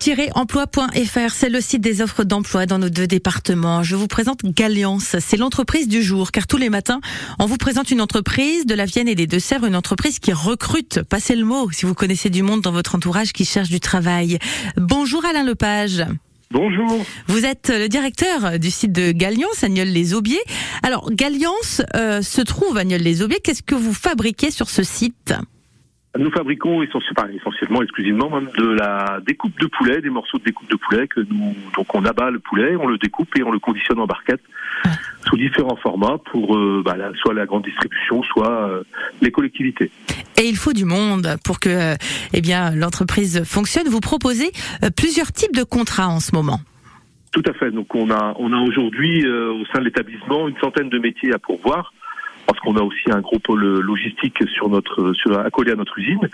Pôle-emploi.fr, 0.00 1.30
c'est 1.30 1.50
le 1.50 1.60
site 1.60 1.82
des 1.82 2.00
offres 2.00 2.24
d'emploi 2.24 2.64
dans 2.64 2.78
nos 2.78 2.88
deux 2.88 3.06
départements. 3.06 3.82
Je 3.82 3.96
vous 3.96 4.06
présente 4.06 4.40
Galliance, 4.44 5.16
c'est 5.20 5.36
l'entreprise 5.36 5.88
du 5.88 6.02
jour, 6.02 6.32
car 6.32 6.46
tous 6.46 6.56
les 6.56 6.70
matins, 6.70 7.00
on 7.38 7.44
vous 7.44 7.58
présente 7.58 7.90
une 7.90 8.00
entreprise 8.00 8.64
de 8.64 8.74
la 8.74 8.86
Vienne 8.86 9.08
et 9.08 9.14
des 9.14 9.26
Deux-Sèvres, 9.26 9.66
une 9.66 9.76
entreprise 9.76 10.18
qui 10.18 10.32
recrute. 10.32 11.02
Passez 11.02 11.36
le 11.36 11.44
mot 11.44 11.70
si 11.70 11.84
vous 11.84 11.92
connaissez 11.92 12.30
du 12.30 12.42
monde 12.42 12.62
dans 12.62 12.72
votre 12.72 12.94
entourage 12.94 13.32
qui 13.32 13.44
cherche 13.44 13.68
du 13.68 13.78
travail. 13.78 14.38
Bonjour 14.78 15.22
Alain 15.26 15.44
Lepage. 15.44 16.06
Bonjour. 16.50 17.04
Vous 17.26 17.44
êtes 17.44 17.68
le 17.68 17.88
directeur 17.88 18.58
du 18.58 18.70
site 18.70 18.92
de 18.92 19.12
Galliance, 19.12 19.62
Agnols-les-Aubiers. 19.62 20.42
Alors, 20.82 21.10
Galliance 21.12 21.82
euh, 21.94 22.22
se 22.22 22.40
trouve 22.40 22.78
à 22.78 22.80
Agnols-les-Aubiers. 22.80 23.40
Qu'est-ce 23.44 23.62
que 23.62 23.74
vous 23.74 23.94
fabriquez 23.94 24.50
sur 24.50 24.70
ce 24.70 24.82
site? 24.82 25.34
Nous 26.18 26.30
fabriquons 26.30 26.82
essentiellement, 26.82 27.82
exclusivement 27.82 28.30
même 28.30 28.48
de 28.58 28.66
la 28.66 29.20
découpe 29.24 29.58
de 29.60 29.66
poulet, 29.66 30.00
des 30.00 30.10
morceaux 30.10 30.38
de 30.38 30.44
découpe 30.44 30.68
de 30.68 30.76
poulet 30.76 31.06
que 31.06 31.20
nous 31.20 31.54
donc 31.76 31.94
on 31.94 32.04
abat 32.04 32.30
le 32.30 32.40
poulet, 32.40 32.74
on 32.76 32.88
le 32.88 32.98
découpe 32.98 33.36
et 33.36 33.42
on 33.44 33.52
le 33.52 33.60
conditionne 33.60 34.00
en 34.00 34.06
barquette 34.06 34.40
sous 35.28 35.36
différents 35.36 35.76
formats 35.76 36.18
pour 36.32 36.56
euh, 36.56 36.82
bah, 36.84 36.96
soit 37.20 37.34
la 37.34 37.46
grande 37.46 37.64
distribution, 37.64 38.22
soit 38.24 38.68
euh, 38.68 38.82
les 39.20 39.30
collectivités. 39.30 39.90
Et 40.36 40.48
il 40.48 40.56
faut 40.56 40.72
du 40.72 40.84
monde 40.84 41.36
pour 41.44 41.60
que 41.60 41.68
euh, 41.68 41.94
eh 42.32 42.40
bien 42.40 42.74
l'entreprise 42.74 43.44
fonctionne. 43.44 43.86
Vous 43.88 44.00
proposez 44.00 44.50
plusieurs 44.96 45.30
types 45.30 45.54
de 45.54 45.62
contrats 45.62 46.08
en 46.08 46.18
ce 46.18 46.34
moment. 46.34 46.60
Tout 47.30 47.42
à 47.46 47.52
fait. 47.52 47.70
Donc 47.70 47.94
on 47.94 48.10
a 48.10 48.34
on 48.38 48.52
a 48.52 48.58
aujourd'hui 48.58 49.24
au 49.28 49.64
sein 49.66 49.78
de 49.78 49.84
l'établissement 49.84 50.48
une 50.48 50.58
centaine 50.58 50.88
de 50.88 50.98
métiers 50.98 51.32
à 51.32 51.38
pourvoir 51.38 51.92
qu'on 52.60 52.76
a 52.76 52.82
aussi 52.82 53.10
un 53.10 53.20
gros 53.20 53.38
pôle 53.38 53.80
logistique 53.80 54.38
sur 54.54 54.68
notre, 54.68 55.12
sur, 55.14 55.38
accolé 55.38 55.72
à 55.72 55.76
notre 55.76 55.98
usine. 55.98 56.28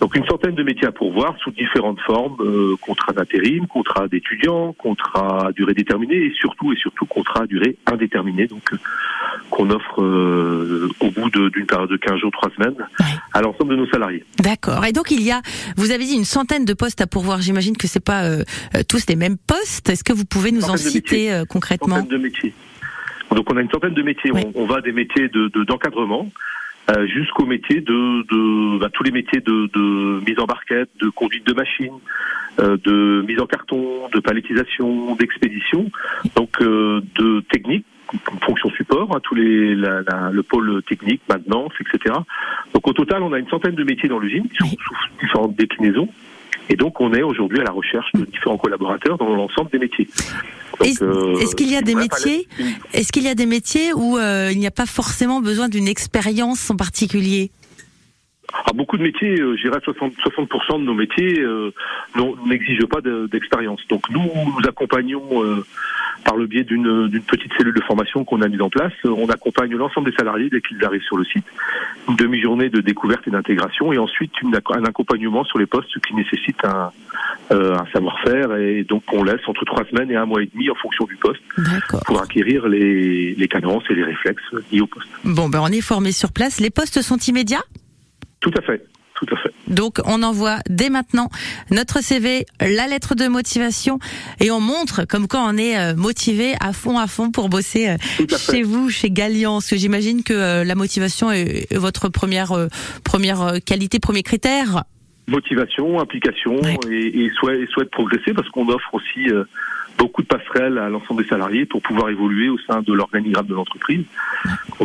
Donc 0.00 0.16
une 0.16 0.24
centaine 0.26 0.54
de 0.54 0.62
métiers 0.62 0.86
à 0.86 0.92
pourvoir 0.92 1.36
sous 1.42 1.50
différentes 1.50 2.00
formes, 2.00 2.36
euh, 2.40 2.76
contrat 2.80 3.12
d'intérim, 3.12 3.66
contrat 3.66 4.08
d'étudiant, 4.08 4.72
contrat 4.72 5.48
à 5.48 5.52
durée 5.52 5.74
déterminée 5.74 6.16
et 6.16 6.32
surtout 6.38 6.72
et 6.72 6.76
surtout 6.76 7.06
contrat 7.06 7.42
à 7.42 7.46
durée 7.46 7.76
indéterminée, 7.86 8.46
donc 8.46 8.72
euh, 8.72 8.76
qu'on 9.50 9.70
offre 9.70 10.02
euh, 10.02 10.88
au 11.00 11.10
bout 11.10 11.30
d'une 11.30 11.66
période 11.66 11.90
de 11.90 11.96
15 11.96 12.18
jours, 12.18 12.30
3 12.32 12.50
semaines 12.56 12.76
à 13.32 13.42
l'ensemble 13.42 13.70
de 13.70 13.76
nos 13.76 13.86
salariés. 13.86 14.24
D'accord. 14.38 14.84
Et 14.84 14.92
donc 14.92 15.10
il 15.10 15.22
y 15.22 15.32
a, 15.32 15.42
vous 15.76 15.90
avez 15.90 16.04
dit 16.04 16.14
une 16.14 16.24
centaine 16.24 16.64
de 16.64 16.74
postes 16.74 17.00
à 17.00 17.06
pourvoir. 17.06 17.40
J'imagine 17.40 17.76
que 17.76 17.86
c'est 17.86 18.04
pas 18.04 18.24
tous 18.88 19.06
les 19.08 19.16
mêmes 19.16 19.36
postes. 19.36 19.88
Est-ce 19.90 20.04
que 20.04 20.12
vous 20.12 20.24
pouvez 20.24 20.52
nous 20.52 20.70
en 20.70 20.76
citer 20.76 21.42
concrètement? 21.48 22.00
Une 22.00 22.08
de 22.08 22.18
métiers. 22.18 22.54
Donc 23.34 23.52
on 23.52 23.56
a 23.56 23.60
une 23.60 23.70
centaine 23.70 23.94
de 23.94 24.02
métiers. 24.02 24.30
On, 24.54 24.64
va 24.66 24.80
des 24.80 24.92
métiers 24.92 25.28
de 25.28 25.48
d'encadrement. 25.64 26.30
Euh, 26.90 27.06
jusqu'aux 27.06 27.46
métiers 27.46 27.80
de, 27.80 28.22
de 28.30 28.78
bah, 28.78 28.90
tous 28.92 29.04
les 29.04 29.10
métiers 29.10 29.40
de, 29.40 29.70
de, 29.72 30.20
mise 30.28 30.38
en 30.38 30.44
barquette, 30.44 30.90
de 31.00 31.08
conduite 31.08 31.46
de 31.46 31.54
machine, 31.54 31.94
euh, 32.60 32.76
de 32.84 33.24
mise 33.26 33.40
en 33.40 33.46
carton, 33.46 34.10
de 34.12 34.20
palettisation, 34.20 35.14
d'expédition, 35.14 35.90
donc 36.36 36.60
euh, 36.60 37.00
de 37.14 37.40
technique, 37.50 37.86
fonction 38.42 38.68
support, 38.68 39.16
hein, 39.16 39.20
tous 39.22 39.34
les 39.34 39.74
la, 39.74 40.02
le 40.30 40.42
pôle 40.42 40.82
technique, 40.82 41.22
maintenance, 41.26 41.72
etc. 41.80 42.16
Donc 42.74 42.86
au 42.86 42.92
total, 42.92 43.22
on 43.22 43.32
a 43.32 43.38
une 43.38 43.48
centaine 43.48 43.76
de 43.76 43.84
métiers 43.84 44.10
dans 44.10 44.18
l'usine 44.18 44.46
sous 44.58 44.66
différentes 45.22 45.56
déclinaisons. 45.56 46.10
Et 46.68 46.76
donc, 46.76 47.00
on 47.00 47.12
est 47.12 47.22
aujourd'hui 47.22 47.60
à 47.60 47.64
la 47.64 47.72
recherche 47.72 48.10
de 48.14 48.24
différents 48.24 48.56
collaborateurs 48.56 49.18
dans 49.18 49.34
l'ensemble 49.34 49.70
des 49.70 49.78
métiers. 49.78 50.08
Euh, 51.02 51.36
est-ce 51.38 51.54
qu'il 51.54 51.70
y 51.70 51.76
a 51.76 51.82
des 51.82 51.94
métiers 51.94 52.46
Est-ce 52.92 53.12
qu'il 53.12 53.22
y 53.22 53.28
a 53.28 53.34
des 53.34 53.46
métiers 53.46 53.92
où 53.94 54.18
euh, 54.18 54.50
il 54.52 54.58
n'y 54.58 54.66
a 54.66 54.70
pas 54.70 54.86
forcément 54.86 55.40
besoin 55.40 55.68
d'une 55.68 55.88
expérience 55.88 56.70
en 56.70 56.76
particulier? 56.76 57.50
Ah, 58.52 58.72
beaucoup 58.72 58.96
de 58.96 59.02
métiers, 59.02 59.40
euh, 59.40 59.56
j'irais 59.56 59.80
60, 59.82 60.12
60% 60.14 60.78
de 60.78 60.84
nos 60.84 60.94
métiers 60.94 61.40
euh, 61.40 61.72
n'exigent 62.46 62.86
pas 62.86 63.00
d'expérience. 63.00 63.80
Donc 63.88 64.08
nous, 64.10 64.20
nous 64.22 64.68
accompagnons 64.68 65.42
par 66.24 66.36
le 66.36 66.46
biais 66.46 66.62
d'une 66.62 67.20
petite 67.26 67.52
cellule 67.58 67.74
de 67.74 67.82
formation 67.82 68.24
qu'on 68.24 68.42
a 68.42 68.48
mise 68.48 68.62
en 68.62 68.70
place. 68.70 68.92
On 69.04 69.28
accompagne 69.28 69.74
l'ensemble 69.74 70.10
des 70.10 70.16
salariés 70.16 70.50
dès 70.50 70.60
qu'ils 70.60 70.84
arrivent 70.84 71.02
sur 71.02 71.16
le 71.16 71.24
site. 71.24 71.44
Une 72.08 72.16
demi-journée 72.16 72.68
de 72.68 72.80
découverte 72.80 73.26
et 73.26 73.30
d'intégration 73.30 73.92
et 73.92 73.98
ensuite 73.98 74.32
un 74.42 74.84
accompagnement 74.84 75.44
sur 75.44 75.58
les 75.58 75.66
postes 75.66 75.98
qui 76.06 76.14
nécessitent 76.14 76.64
un, 76.64 76.90
euh, 77.50 77.76
un 77.76 77.86
savoir-faire 77.92 78.56
et 78.56 78.84
donc 78.84 79.02
on 79.12 79.22
laisse 79.22 79.40
entre 79.46 79.64
trois 79.64 79.84
semaines 79.84 80.10
et 80.10 80.16
un 80.16 80.24
mois 80.24 80.42
et 80.42 80.50
demi 80.52 80.70
en 80.70 80.74
fonction 80.74 81.04
du 81.04 81.16
poste 81.16 81.42
pour 82.06 82.22
acquérir 82.22 82.66
les, 82.68 83.34
les 83.34 83.48
cadences 83.48 83.84
et 83.90 83.94
les 83.94 84.04
réflexes 84.04 84.42
liés 84.72 84.80
au 84.80 84.86
poste. 84.86 85.08
Bon, 85.24 85.48
ben 85.48 85.60
on 85.62 85.68
est 85.68 85.82
formé 85.82 86.12
sur 86.12 86.32
place. 86.32 86.60
Les 86.60 86.70
postes 86.70 87.02
sont 87.02 87.18
immédiats? 87.18 87.64
Tout 88.40 88.52
à 88.56 88.62
fait. 88.62 88.86
Tout 89.14 89.26
à 89.32 89.36
fait. 89.36 89.52
Donc 89.68 90.00
on 90.06 90.22
envoie 90.22 90.58
dès 90.68 90.90
maintenant 90.90 91.28
notre 91.70 92.02
CV, 92.02 92.46
la 92.60 92.86
lettre 92.88 93.14
de 93.14 93.28
motivation 93.28 93.98
et 94.40 94.50
on 94.50 94.60
montre 94.60 95.04
comme 95.04 95.28
quand 95.28 95.46
on 95.46 95.56
est 95.56 95.78
euh, 95.78 95.94
motivé 95.94 96.54
à 96.60 96.72
fond 96.72 96.98
à 96.98 97.06
fond 97.06 97.30
pour 97.30 97.48
bosser 97.48 97.90
euh, 97.90 98.26
chez 98.36 98.62
vous, 98.62 98.90
chez 98.90 99.10
Galliance. 99.10 99.72
J'imagine 99.74 100.22
que 100.22 100.64
la 100.64 100.74
motivation 100.74 101.30
est 101.30 101.72
votre 101.76 102.08
première 102.08 102.68
première 103.04 103.58
qualité, 103.64 104.00
premier 104.00 104.22
critère 104.22 104.84
motivation, 105.26 106.00
implication 106.00 106.56
et, 106.90 107.24
et, 107.24 107.30
souhait, 107.30 107.60
et 107.60 107.66
souhait 107.66 107.84
de 107.84 107.90
progresser 107.90 108.34
parce 108.34 108.48
qu'on 108.50 108.68
offre 108.68 108.94
aussi 108.94 109.28
euh, 109.28 109.44
beaucoup 109.98 110.22
de 110.22 110.26
passerelles 110.26 110.78
à 110.78 110.88
l'ensemble 110.88 111.22
des 111.22 111.28
salariés 111.28 111.64
pour 111.66 111.82
pouvoir 111.82 112.10
évoluer 112.10 112.48
au 112.48 112.58
sein 112.58 112.82
de 112.82 112.92
l'organigramme 112.92 113.46
de 113.46 113.54
l'entreprise. 113.54 114.04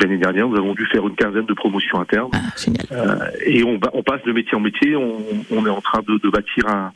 L'année 0.00 0.18
dernière, 0.18 0.48
nous 0.48 0.56
avons 0.56 0.74
dû 0.74 0.84
faire 0.86 1.06
une 1.06 1.14
quinzaine 1.14 1.46
de 1.46 1.54
promotions 1.54 2.00
internes. 2.00 2.30
Ah, 2.34 2.92
euh, 2.92 3.16
et 3.44 3.64
on, 3.64 3.80
on, 3.92 4.02
passe 4.02 4.22
de 4.24 4.32
métier 4.32 4.54
en 4.54 4.60
métier. 4.60 4.94
On, 4.94 5.16
on 5.50 5.66
est 5.66 5.70
en 5.70 5.80
train 5.80 6.00
de, 6.06 6.18
de 6.18 6.28
bâtir 6.28 6.68
un, 6.68 6.92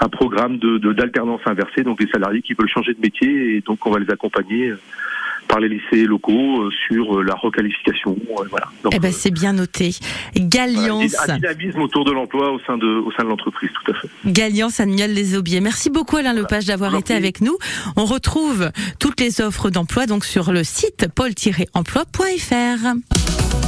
un 0.00 0.08
programme 0.08 0.58
de 0.58 0.78
d'alternance 0.92 1.42
inversée, 1.44 1.82
donc 1.82 1.98
des 1.98 2.08
salariés 2.08 2.42
qui 2.42 2.54
veulent 2.54 2.68
changer 2.68 2.94
de 2.94 3.00
métier 3.00 3.56
et 3.56 3.60
donc 3.60 3.84
on 3.86 3.90
va 3.90 3.98
les 3.98 4.10
accompagner 4.10 4.72
par 5.50 5.60
les 5.60 5.68
lycées 5.68 6.06
locaux 6.06 6.62
euh, 6.62 6.70
sur 6.86 7.18
euh, 7.18 7.22
la 7.22 7.34
requalification. 7.34 8.16
Euh, 8.38 8.44
voilà. 8.48 8.68
eh 8.92 8.98
ben, 8.98 9.12
c'est 9.12 9.32
bien 9.32 9.52
noté. 9.52 9.90
Galliance. 10.36 11.16
Un 11.28 11.36
dynamisme 11.36 11.80
autour 11.80 12.04
de 12.04 12.12
l'emploi 12.12 12.52
au 12.52 12.60
sein 12.60 12.78
de, 12.78 12.86
au 12.86 13.10
sein 13.12 13.24
de 13.24 13.28
l'entreprise, 13.28 13.70
tout 13.84 13.92
à 13.92 13.94
fait. 13.94 14.08
Galliance, 14.24 14.80
Agnol 14.80 15.10
Les 15.10 15.36
Aubiers. 15.36 15.60
Merci 15.60 15.90
beaucoup 15.90 16.16
Alain 16.16 16.32
Lepage 16.32 16.66
d'avoir 16.66 16.94
été 16.94 17.14
avec 17.14 17.40
nous. 17.40 17.56
On 17.96 18.04
retrouve 18.04 18.70
toutes 18.98 19.20
les 19.20 19.40
offres 19.40 19.70
d'emploi 19.70 20.06
donc 20.06 20.24
sur 20.24 20.52
le 20.52 20.62
site 20.62 21.08
pôle-emploi.fr. 21.14 23.39